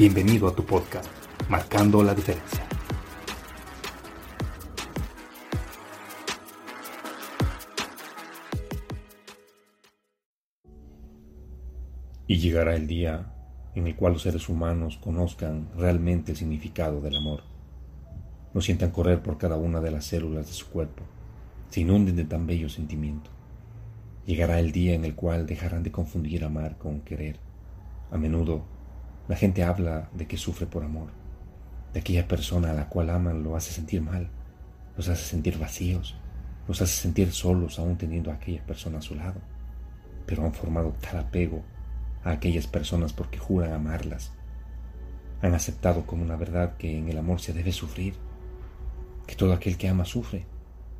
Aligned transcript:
Bienvenido 0.00 0.48
a 0.48 0.56
tu 0.56 0.64
podcast, 0.64 1.10
Marcando 1.50 2.02
la 2.02 2.14
Diferencia. 2.14 2.66
Y 12.26 12.38
llegará 12.38 12.76
el 12.76 12.86
día 12.86 13.30
en 13.74 13.88
el 13.88 13.94
cual 13.94 14.14
los 14.14 14.22
seres 14.22 14.48
humanos 14.48 14.98
conozcan 15.04 15.68
realmente 15.76 16.32
el 16.32 16.38
significado 16.38 17.02
del 17.02 17.16
amor. 17.16 17.42
No 18.54 18.62
sientan 18.62 18.92
correr 18.92 19.22
por 19.22 19.36
cada 19.36 19.58
una 19.58 19.82
de 19.82 19.90
las 19.90 20.06
células 20.06 20.46
de 20.46 20.54
su 20.54 20.70
cuerpo, 20.70 21.02
se 21.68 21.82
inunden 21.82 22.16
de 22.16 22.24
tan 22.24 22.46
bello 22.46 22.70
sentimiento 22.70 23.28
Llegará 24.24 24.60
el 24.60 24.72
día 24.72 24.94
en 24.94 25.04
el 25.04 25.14
cual 25.14 25.44
dejarán 25.44 25.82
de 25.82 25.92
confundir 25.92 26.42
amar 26.42 26.78
con 26.78 27.02
querer. 27.02 27.38
A 28.10 28.16
menudo 28.16 28.79
la 29.30 29.36
gente 29.36 29.62
habla 29.62 30.10
de 30.12 30.26
que 30.26 30.36
sufre 30.36 30.66
por 30.66 30.82
amor, 30.82 31.10
de 31.92 32.00
aquella 32.00 32.26
persona 32.26 32.72
a 32.72 32.74
la 32.74 32.88
cual 32.88 33.10
aman 33.10 33.44
lo 33.44 33.54
hace 33.54 33.72
sentir 33.72 34.02
mal, 34.02 34.28
los 34.96 35.08
hace 35.08 35.22
sentir 35.22 35.56
vacíos, 35.56 36.16
los 36.66 36.82
hace 36.82 37.00
sentir 37.00 37.30
solos 37.30 37.78
aún 37.78 37.96
teniendo 37.96 38.32
a 38.32 38.34
aquella 38.34 38.66
persona 38.66 38.98
a 38.98 39.02
su 39.02 39.14
lado, 39.14 39.40
pero 40.26 40.44
han 40.44 40.52
formado 40.52 40.96
tal 41.00 41.18
apego 41.18 41.62
a 42.24 42.32
aquellas 42.32 42.66
personas 42.66 43.12
porque 43.12 43.38
juran 43.38 43.72
amarlas. 43.72 44.32
Han 45.42 45.54
aceptado 45.54 46.06
como 46.06 46.24
una 46.24 46.34
verdad 46.34 46.76
que 46.76 46.98
en 46.98 47.08
el 47.08 47.16
amor 47.16 47.40
se 47.40 47.52
debe 47.52 47.70
sufrir, 47.70 48.14
que 49.28 49.36
todo 49.36 49.52
aquel 49.52 49.78
que 49.78 49.88
ama 49.88 50.06
sufre, 50.06 50.44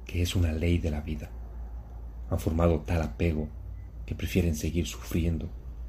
que 0.04 0.22
es 0.22 0.36
una 0.36 0.52
ley 0.52 0.78
de 0.78 0.92
la 0.92 1.00
vida 1.00 1.30
han 2.30 2.38
formado 2.38 2.82
tal 2.82 3.02
apego 3.02 3.48
que 4.06 4.14
prefieren 4.14 4.54
seguir 4.54 4.86
sufriendo 4.86 5.48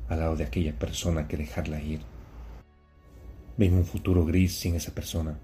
al 0.09 0.21
lado 0.21 0.35
de 0.35 0.43
aquella 0.43 0.73
persona 0.73 1.27
que 1.27 1.37
dejarla 1.37 1.83
ir. 1.83 2.01
Ven 3.57 3.73
un 3.73 3.85
futuro 3.85 4.25
gris 4.25 4.53
sin 4.53 4.75
esa 4.75 4.93
persona. 4.93 5.37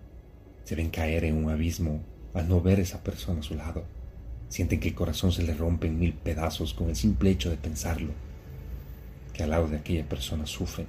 Se 0.63 0.75
ven 0.75 0.89
caer 0.89 1.25
en 1.25 1.35
un 1.35 1.49
abismo 1.49 2.01
al 2.33 2.47
no 2.47 2.61
ver 2.61 2.79
esa 2.79 3.03
persona 3.03 3.39
a 3.39 3.43
su 3.43 3.55
lado. 3.55 3.85
Sienten 4.49 4.79
que 4.79 4.89
el 4.89 4.95
corazón 4.95 5.31
se 5.31 5.43
les 5.43 5.57
rompe 5.57 5.87
en 5.87 5.99
mil 5.99 6.13
pedazos 6.13 6.73
con 6.73 6.89
el 6.89 6.95
simple 6.95 7.31
hecho 7.31 7.49
de 7.49 7.57
pensarlo. 7.57 8.13
Que 9.33 9.43
al 9.43 9.49
lado 9.49 9.67
de 9.67 9.77
aquella 9.77 10.07
persona 10.07 10.45
sufren, 10.45 10.87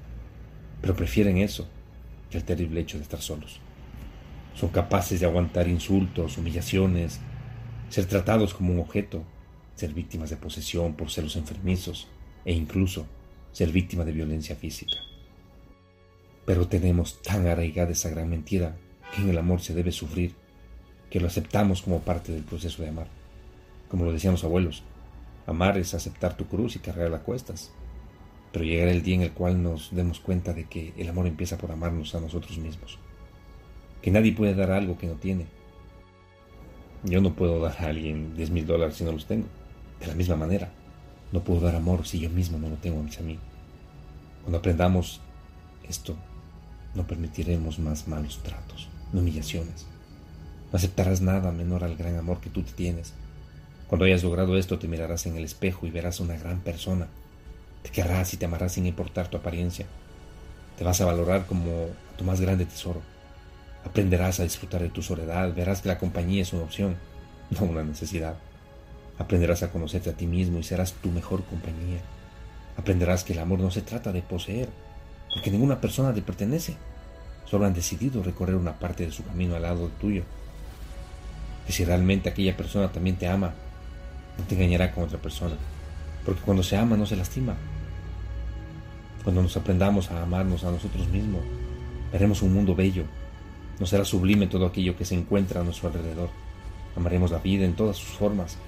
pero 0.81 0.95
prefieren 0.95 1.39
eso 1.39 1.69
que 2.31 2.39
el 2.39 2.45
terrible 2.45 2.81
hecho 2.81 2.99
de 2.99 3.03
estar 3.03 3.21
solos. 3.21 3.61
Son 4.55 4.71
capaces 4.71 5.21
de 5.21 5.27
aguantar 5.27 5.69
insultos, 5.69 6.39
humillaciones, 6.39 7.21
ser 7.89 8.07
tratados 8.07 8.55
como 8.55 8.73
un 8.73 8.81
objeto 8.81 9.25
ser 9.79 9.95
víctimas 9.95 10.31
de 10.31 10.37
posesión 10.37 10.95
por 10.95 11.09
celos 11.09 11.37
enfermizos 11.37 12.09
e 12.45 12.53
incluso 12.53 13.07
ser 13.53 13.71
víctima 13.71 14.05
de 14.05 14.11
violencia 14.11 14.57
física. 14.57 14.97
Pero 16.49 16.67
tenemos 16.67 17.21
tan 17.21 17.47
arraigada 17.47 17.91
esa 17.91 18.09
gran 18.09 18.31
mentira 18.31 18.75
que 19.15 19.21
en 19.21 19.29
el 19.29 19.37
amor 19.37 19.61
se 19.61 19.75
debe 19.75 19.93
sufrir, 19.93 20.35
que 21.11 21.21
lo 21.21 21.27
aceptamos 21.27 21.83
como 21.83 22.01
parte 22.01 22.33
del 22.33 22.43
proceso 22.43 22.83
de 22.83 22.89
amar. 22.89 23.09
Como 23.91 24.07
lo 24.07 24.13
decían 24.15 24.33
los 24.33 24.45
abuelos, 24.45 24.83
amar 25.47 25.77
es 25.77 25.93
aceptar 25.93 26.39
tu 26.39 26.47
cruz 26.47 26.75
y 26.75 26.79
cargar 26.79 27.13
a 27.13 27.19
cuestas. 27.19 27.71
Pero 28.51 28.65
llegará 28.65 28.93
el 28.93 29.03
día 29.03 29.17
en 29.17 29.23
el 29.25 29.33
cual 29.33 29.63
nos 29.63 29.95
demos 29.95 30.21
cuenta 30.21 30.55
de 30.55 30.65
que 30.65 30.95
el 30.97 31.11
amor 31.11 31.27
empieza 31.27 31.59
por 31.59 31.71
amarnos 31.71 32.15
a 32.15 32.21
nosotros 32.21 32.57
mismos. 32.57 32.99
Que 34.01 34.11
nadie 34.11 34.33
puede 34.33 34.55
dar 34.55 34.71
algo 34.71 34.97
que 34.97 35.07
no 35.07 35.17
tiene. 35.17 35.45
Yo 37.05 37.21
no 37.21 37.35
puedo 37.35 37.61
dar 37.61 37.77
a 37.79 37.89
alguien 37.89 38.35
10 38.35 38.51
mil 38.53 38.67
dólares 38.67 38.97
si 38.97 39.05
no 39.05 39.13
los 39.13 39.27
tengo. 39.27 39.49
De 40.01 40.07
la 40.07 40.15
misma 40.15 40.37
manera, 40.37 40.73
no 41.31 41.45
puedo 41.45 41.61
dar 41.61 41.77
amor 41.77 42.07
si 42.07 42.21
yo 42.21 42.31
mismo 42.31 42.57
no 42.57 42.71
lo 42.71 42.77
tengo 42.77 43.01
a 43.01 43.23
mí. 43.23 43.39
Cuando 44.45 44.57
aprendamos 44.57 45.21
esto, 45.87 46.17
no 46.99 47.07
permitiremos 47.07 47.79
más 47.79 48.09
malos 48.09 48.41
tratos, 48.43 48.89
no 49.13 49.21
humillaciones. 49.21 49.87
No 50.73 50.77
aceptarás 50.77 51.21
nada 51.21 51.53
menor 51.53 51.85
al 51.85 51.97
gran 51.97 52.17
amor 52.17 52.41
que 52.41 52.51
tú 52.51 52.63
te 52.63 52.73
tienes. 52.73 53.15
Cuando 53.87 54.05
hayas 54.05 54.25
logrado 54.25 54.59
esto, 54.59 54.81
te 54.81 54.89
mirarás 54.89 55.25
en 55.27 55.37
el 55.37 55.45
espejo 55.45 55.87
y 55.87 55.91
verás 55.91 56.19
una 56.19 56.37
gran 56.37 56.59
persona. 56.59 57.07
Te 57.85 57.91
querrás 57.91 58.35
y 58.35 58.37
te 58.37 58.47
amarás 58.47 58.73
sin 58.73 58.85
importar 58.85 59.29
tu 59.29 59.37
apariencia. 59.37 59.87
Te 60.77 60.83
vas 60.83 61.01
a 61.01 61.07
valorar 61.07 61.47
como 61.47 61.87
tu 62.17 62.25
más 62.25 62.41
grande 62.41 62.67
tesoro. 62.67 63.01
Aprenderás 63.85 64.41
a 64.41 64.43
disfrutar 64.43 64.83
de 64.83 64.91
tu 64.91 65.01
soledad, 65.01 65.55
verás 65.55 65.81
que 65.81 65.89
la 65.89 65.99
compañía 65.99 66.43
es 66.43 66.53
una 66.53 66.65
opción, 66.65 66.97
no 67.51 67.65
una 67.65 67.85
necesidad. 67.85 68.35
Aprenderás 69.19 69.63
a 69.63 69.71
conocerte 69.71 70.11
a 70.11 70.15
ti 70.15 70.27
mismo 70.27 70.59
y 70.59 70.65
serás 70.65 70.95
tu 70.95 71.11
mejor 71.11 71.45
compañía. 71.45 72.01
Aprenderás 72.77 73.23
que 73.23 73.35
el 73.35 73.39
amor 73.39 73.61
no 73.61 73.71
se 73.71 73.83
trata 73.83 74.11
de 74.11 74.23
poseer, 74.23 74.69
porque 75.33 75.51
ninguna 75.51 75.81
persona 75.81 76.13
te 76.15 76.23
pertenece. 76.23 76.77
Solo 77.45 77.67
han 77.67 77.75
decidido 77.75 78.23
recorrer 78.23 78.57
una 78.57 78.79
parte 78.79 79.07
de 79.07 79.13
su 79.13 79.25
camino 79.25 79.57
al 79.57 79.63
lado 79.63 79.91
tuyo. 80.01 80.23
Que 81.67 81.73
si 81.73 81.85
realmente 81.85 82.29
aquella 82.29 82.57
persona 82.57 82.93
también 82.93 83.17
te 83.17 83.29
ama, 83.29 83.55
no 84.39 84.45
te 84.45 84.55
engañará 84.55 84.93
con 84.93 85.05
otra 85.05 85.19
persona. 85.19 85.57
Porque 86.25 86.43
cuando 86.43 86.63
se 86.63 86.77
ama 86.77 86.97
no 86.97 87.07
se 87.07 87.17
lastima. 87.17 87.57
Cuando 89.23 89.43
nos 89.43 89.57
aprendamos 89.57 90.11
a 90.11 90.23
amarnos 90.23 90.65
a 90.65 90.71
nosotros 90.71 91.09
mismos, 91.09 91.43
veremos 92.13 92.43
un 92.43 92.53
mundo 92.55 92.75
bello. 92.75 93.05
No 93.81 93.87
será 93.87 94.05
sublime 94.05 94.47
todo 94.47 94.67
aquello 94.67 94.97
que 94.97 95.05
se 95.05 95.15
encuentra 95.15 95.61
a 95.61 95.65
nuestro 95.65 95.89
alrededor. 95.89 96.31
Amaremos 96.97 97.31
la 97.31 97.39
vida 97.39 97.65
en 97.65 97.75
todas 97.75 97.97
sus 97.97 98.09
formas 98.09 98.59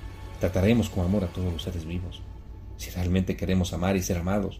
Trataremos 0.40 0.88
con 0.88 1.04
amor 1.04 1.22
a 1.22 1.26
todos 1.26 1.52
los 1.52 1.62
seres 1.62 1.84
vivos. 1.84 2.22
Si 2.78 2.88
realmente 2.90 3.36
queremos 3.36 3.74
amar 3.74 3.96
y 3.96 4.02
ser 4.02 4.16
amados, 4.16 4.58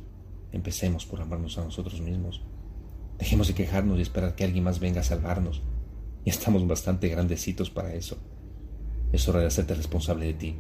empecemos 0.53 1.07
por 1.07 1.21
amarnos 1.21 1.59
a 1.59 1.65
nosotros 1.65 2.01
mismos. 2.01 2.43
Dejemos 3.19 3.49
de 3.49 3.55
quejarnos 3.55 3.99
y 3.99 4.03
esperar 4.03 4.35
que 4.35 4.45
alguien 4.45 4.65
más 4.65 4.81
venga 4.81 5.01
a 5.01 5.05
salvarnos. 5.05 5.63
Ya 6.25 6.33
estamos 6.33 6.67
bastante 6.67 7.09
grandecitos 7.09 7.71
para 7.71 7.95
eso. 7.95 8.19
Es 9.13 9.29
hora 9.29 9.41
de 9.41 9.47
hacerte 9.47 9.75
responsable 9.75 10.27
de 10.27 10.35
ti, 10.35 10.57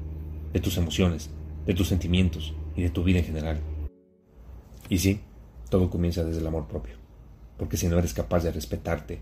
de 0.53 0.61
tus 0.61 0.77
emociones, 0.77 1.31
de 1.67 1.75
tus 1.75 1.89
sentimientos 1.89 2.55
y 2.77 2.83
de 2.83 2.91
tu 2.91 3.05
vida 3.05 3.19
en 3.19 3.25
general. 3.25 3.61
Y 4.89 4.99
sí, 4.99 5.21
todo 5.69 5.91
comienza 5.91 6.25
desde 6.25 6.41
el 6.41 6.47
amor 6.47 6.67
propio. 6.67 6.97
Porque 7.57 7.77
si 7.77 7.89
no 7.89 7.99
eres 7.99 8.15
capaz 8.15 8.43
de 8.43 8.53
respetarte, 8.53 9.21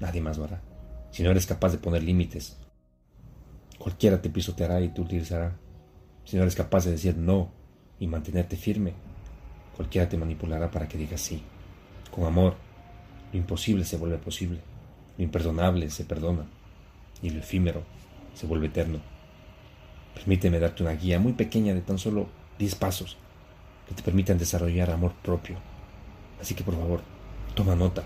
nadie 0.00 0.20
más 0.20 0.38
lo 0.38 0.44
hará. 0.44 0.62
Si 1.10 1.22
no 1.22 1.30
eres 1.30 1.46
capaz 1.46 1.72
de 1.72 1.78
poner 1.78 2.02
límites, 2.02 2.58
Cualquiera 3.78 4.22
te 4.22 4.30
pisoteará 4.30 4.80
y 4.80 4.88
te 4.88 5.00
utilizará. 5.00 5.58
Si 6.24 6.36
no 6.36 6.42
eres 6.42 6.54
capaz 6.54 6.84
de 6.84 6.92
decir 6.92 7.16
no 7.16 7.50
y 7.98 8.06
mantenerte 8.06 8.56
firme, 8.56 8.94
cualquiera 9.76 10.08
te 10.08 10.16
manipulará 10.16 10.70
para 10.70 10.88
que 10.88 10.98
digas 10.98 11.20
sí. 11.20 11.42
Con 12.10 12.24
amor, 12.24 12.54
lo 13.32 13.38
imposible 13.38 13.84
se 13.84 13.96
vuelve 13.96 14.18
posible, 14.18 14.60
lo 15.18 15.24
imperdonable 15.24 15.90
se 15.90 16.04
perdona 16.04 16.46
y 17.22 17.30
lo 17.30 17.40
efímero 17.40 17.82
se 18.34 18.46
vuelve 18.46 18.66
eterno. 18.66 19.00
Permíteme 20.14 20.60
darte 20.60 20.82
una 20.82 20.92
guía 20.92 21.18
muy 21.18 21.32
pequeña 21.32 21.74
de 21.74 21.80
tan 21.80 21.98
solo 21.98 22.28
10 22.58 22.74
pasos 22.76 23.16
que 23.88 23.94
te 23.94 24.02
permitan 24.02 24.38
desarrollar 24.38 24.90
amor 24.90 25.12
propio. 25.22 25.56
Así 26.40 26.54
que 26.54 26.64
por 26.64 26.74
favor, 26.74 27.00
toma 27.54 27.74
nota 27.74 28.04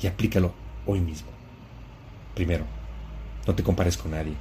y 0.00 0.06
aplícalo 0.06 0.52
hoy 0.86 1.00
mismo. 1.00 1.28
Primero, 2.34 2.64
no 3.46 3.54
te 3.54 3.62
compares 3.62 3.96
con 3.96 4.12
nadie. 4.12 4.34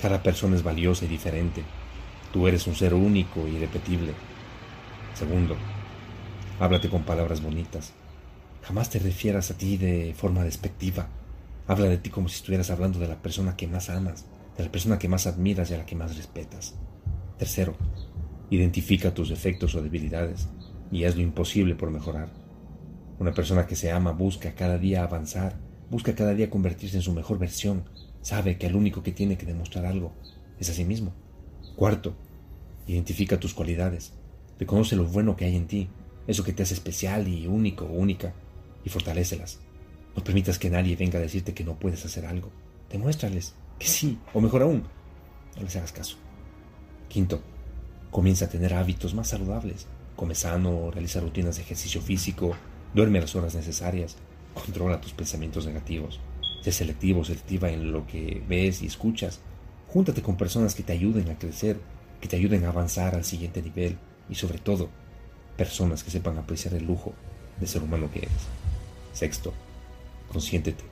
Cada 0.00 0.22
persona 0.22 0.56
es 0.56 0.62
valiosa 0.62 1.04
y 1.04 1.08
diferente. 1.08 1.62
Tú 2.32 2.46
eres 2.46 2.66
un 2.66 2.74
ser 2.74 2.94
único 2.94 3.46
y 3.46 3.56
irrepetible. 3.56 4.14
Segundo, 5.14 5.56
háblate 6.58 6.88
con 6.88 7.04
palabras 7.04 7.42
bonitas. 7.42 7.92
Jamás 8.62 8.90
te 8.90 8.98
refieras 8.98 9.50
a 9.50 9.56
ti 9.56 9.76
de 9.76 10.14
forma 10.14 10.44
despectiva. 10.44 11.08
Habla 11.66 11.86
de 11.86 11.98
ti 11.98 12.10
como 12.10 12.28
si 12.28 12.36
estuvieras 12.36 12.70
hablando 12.70 12.98
de 12.98 13.08
la 13.08 13.22
persona 13.22 13.56
que 13.56 13.68
más 13.68 13.90
amas, 13.90 14.26
de 14.56 14.64
la 14.64 14.72
persona 14.72 14.98
que 14.98 15.08
más 15.08 15.26
admiras 15.26 15.70
y 15.70 15.74
a 15.74 15.78
la 15.78 15.86
que 15.86 15.94
más 15.94 16.16
respetas. 16.16 16.74
Tercero, 17.38 17.76
identifica 18.50 19.14
tus 19.14 19.28
defectos 19.28 19.74
o 19.74 19.82
debilidades 19.82 20.48
y 20.90 21.04
haz 21.04 21.14
lo 21.14 21.22
imposible 21.22 21.74
por 21.74 21.90
mejorar. 21.90 22.30
Una 23.18 23.32
persona 23.32 23.66
que 23.66 23.76
se 23.76 23.92
ama 23.92 24.12
busca 24.12 24.54
cada 24.54 24.78
día 24.78 25.04
avanzar, 25.04 25.56
busca 25.90 26.14
cada 26.14 26.34
día 26.34 26.50
convertirse 26.50 26.96
en 26.96 27.02
su 27.02 27.12
mejor 27.12 27.38
versión, 27.38 27.84
sabe 28.22 28.58
que 28.58 28.66
el 28.66 28.76
único 28.76 29.02
que 29.02 29.12
tiene 29.12 29.36
que 29.38 29.46
demostrar 29.46 29.86
algo 29.86 30.12
es 30.58 30.70
a 30.70 30.74
sí 30.74 30.84
mismo. 30.84 31.12
Cuarto, 31.76 32.14
identifica 32.86 33.38
tus 33.38 33.54
cualidades, 33.54 34.14
reconoce 34.58 34.96
lo 34.96 35.04
bueno 35.04 35.36
que 35.36 35.44
hay 35.44 35.56
en 35.56 35.66
ti, 35.66 35.88
eso 36.28 36.44
que 36.44 36.52
te 36.52 36.62
hace 36.62 36.74
especial 36.74 37.26
y 37.26 37.48
único 37.48 37.86
o 37.86 37.92
única, 37.92 38.32
y 38.84 38.90
fortalécelas. 38.90 39.58
No 40.14 40.22
permitas 40.22 40.58
que 40.58 40.70
nadie 40.70 40.94
venga 40.94 41.18
a 41.18 41.22
decirte 41.22 41.54
que 41.54 41.64
no 41.64 41.78
puedes 41.78 42.04
hacer 42.04 42.26
algo. 42.26 42.50
Demuéstrales 42.90 43.54
que 43.78 43.86
sí, 43.86 44.18
o 44.34 44.40
mejor 44.40 44.62
aún, 44.62 44.84
no 45.56 45.62
les 45.62 45.76
hagas 45.76 45.92
caso. 45.92 46.16
Quinto, 47.08 47.40
comienza 48.10 48.44
a 48.44 48.48
tener 48.48 48.74
hábitos 48.74 49.14
más 49.14 49.28
saludables. 49.28 49.86
Come 50.16 50.34
sano, 50.34 50.90
realiza 50.90 51.20
rutinas 51.20 51.56
de 51.56 51.62
ejercicio 51.62 52.00
físico, 52.00 52.54
duerme 52.94 53.20
las 53.20 53.34
horas 53.34 53.54
necesarias, 53.54 54.16
controla 54.52 55.00
tus 55.00 55.12
pensamientos 55.12 55.66
negativos. 55.66 56.20
Sé 56.60 56.72
selectivo, 56.72 57.24
selectiva 57.24 57.70
en 57.70 57.92
lo 57.92 58.06
que 58.06 58.42
ves 58.48 58.82
y 58.82 58.86
escuchas. 58.86 59.40
Júntate 59.86 60.22
con 60.22 60.36
personas 60.36 60.74
que 60.74 60.82
te 60.82 60.92
ayuden 60.92 61.30
a 61.30 61.38
crecer, 61.38 61.78
que 62.20 62.28
te 62.28 62.36
ayuden 62.36 62.64
a 62.64 62.70
avanzar 62.70 63.14
al 63.14 63.24
siguiente 63.24 63.62
nivel 63.62 63.96
y 64.28 64.34
sobre 64.34 64.58
todo, 64.58 64.90
personas 65.58 66.04
que 66.04 66.10
sepan 66.12 66.38
apreciar 66.38 66.72
el 66.74 66.86
lujo 66.86 67.12
de 67.58 67.66
ser 67.66 67.82
humano 67.82 68.08
que 68.10 68.20
eres. 68.20 68.46
Sexto, 69.12 69.52
consiéntete. 70.32 70.84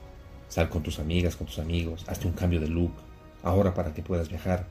Sal 0.49 0.69
con 0.69 0.83
tus 0.83 0.99
amigas, 0.99 1.37
con 1.37 1.47
tus 1.47 1.59
amigos, 1.59 2.03
hazte 2.07 2.27
un 2.27 2.33
cambio 2.33 2.59
de 2.59 2.67
look, 2.67 2.91
ahora 3.43 3.73
para 3.73 3.93
que 3.93 4.03
puedas 4.03 4.29
viajar, 4.29 4.67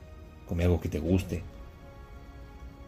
come 0.47 0.63
algo 0.63 0.79
que 0.79 0.89
te 0.89 0.99
guste, 0.99 1.43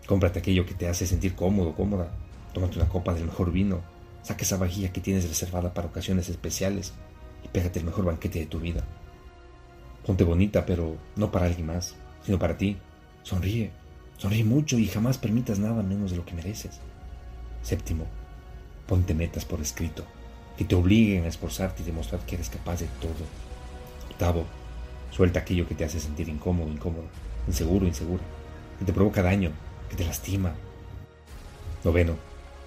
cómprate 0.08 0.40
aquello 0.40 0.66
que 0.66 0.74
te 0.74 0.88
hace 0.88 1.06
sentir 1.06 1.36
cómodo, 1.36 1.76
cómoda, 1.76 2.12
tómate 2.54 2.78
una 2.78 2.90
copa 2.90 3.14
del 3.14 3.26
mejor 3.26 3.52
vino, 3.52 3.82
saca 4.22 4.44
esa 4.44 4.58
vajilla 4.58 4.92
que 4.92 5.02
tienes 5.02 5.28
reservada 5.28 5.74
para 5.74 5.88
ocasiones 5.88 6.30
especiales 6.30 6.94
y 7.44 7.48
pégate 7.48 7.80
el 7.80 7.86
mejor 7.86 8.06
banquete 8.06 8.40
de 8.40 8.46
tu 8.46 8.60
vida. 8.60 8.84
Ponte 10.06 10.24
bonita, 10.24 10.66
pero 10.66 10.98
no 11.16 11.32
para 11.32 11.48
alguien 11.48 11.68
más, 11.68 11.96
sino 12.24 12.40
para 12.40 12.58
ti. 12.58 12.78
Sonríe, 13.24 13.72
sonríe 14.18 14.44
mucho 14.44 14.78
y 14.80 14.88
jamás 14.88 15.18
permitas 15.18 15.60
nada 15.60 15.84
menos 15.84 16.12
de 16.12 16.18
lo 16.18 16.26
que 16.26 16.34
mereces. 16.34 16.80
Séptimo, 17.64 18.06
ponte 18.88 19.14
metas 19.14 19.46
por 19.46 19.62
escrito, 19.62 20.04
que 20.58 20.66
te 20.66 20.76
obliguen 20.76 21.26
a 21.26 21.28
esforzarte 21.28 21.84
y 21.84 21.86
demostrar 21.86 22.22
que 22.26 22.36
eres 22.36 22.50
capaz 22.50 22.80
de 22.80 22.88
todo. 23.00 23.26
Octavo, 24.10 24.46
suelta 25.12 25.40
aquello 25.40 25.68
que 25.68 25.76
te 25.76 25.86
hace 25.86 26.00
sentir 26.00 26.28
incómodo, 26.30 26.72
incómodo, 26.72 27.06
inseguro, 27.48 27.86
insegura, 27.86 28.24
que 28.78 28.86
te 28.86 28.94
provoca 28.94 29.22
daño, 29.22 29.52
que 29.90 29.96
te 29.96 30.06
lastima. 30.06 30.54
Noveno, 31.84 32.16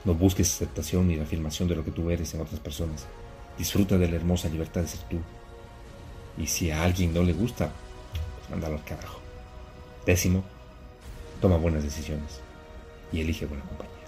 no 0.04 0.14
busques 0.14 0.52
aceptación 0.54 1.08
ni 1.08 1.16
la 1.16 1.24
afirmación 1.24 1.68
de 1.68 1.76
lo 1.76 1.84
que 1.84 1.90
tú 1.90 2.10
eres 2.10 2.34
en 2.34 2.40
otras 2.40 2.60
personas. 2.60 3.06
Disfruta 3.58 3.98
de 3.98 4.08
la 4.08 4.16
hermosa 4.16 4.48
libertad 4.48 4.80
de 4.80 4.88
ser 4.88 5.00
tú. 5.08 5.18
Y 6.38 6.46
si 6.46 6.70
a 6.70 6.82
alguien 6.82 7.12
no 7.12 7.22
le 7.22 7.32
gusta, 7.32 7.70
pues 8.38 8.50
mándalo 8.50 8.76
al 8.76 8.84
carajo. 8.84 9.20
Décimo, 10.06 10.42
toma 11.40 11.56
buenas 11.56 11.84
decisiones 11.84 12.40
y 13.12 13.20
elige 13.20 13.46
buena 13.46 13.64
compañía. 13.64 14.01